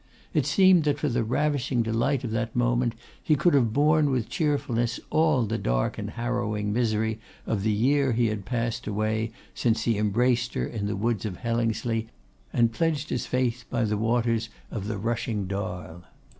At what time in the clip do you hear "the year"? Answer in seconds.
7.61-8.07